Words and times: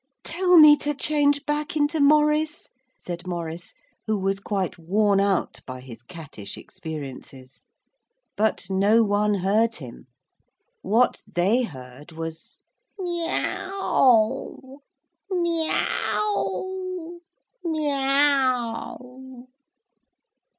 'Tell 0.23 0.57
me 0.57 0.75
to 0.75 0.95
change 0.95 1.45
back 1.45 1.77
into 1.77 1.99
Maurice,' 1.99 2.69
said 2.97 3.27
Maurice 3.27 3.75
who 4.07 4.17
was 4.17 4.39
quite 4.39 4.79
worn 4.79 5.19
out 5.19 5.59
by 5.67 5.79
his 5.79 6.01
cattish 6.01 6.57
experiences. 6.57 7.65
But 8.35 8.65
no 8.71 9.03
one 9.03 9.35
heard 9.35 9.75
him. 9.75 10.07
What 10.81 11.21
they 11.31 11.61
heard 11.61 12.13
was, 12.13 12.63
'Meaow 12.97 14.79
Meaow 15.29 17.19
Meeeaow!' 17.63 19.47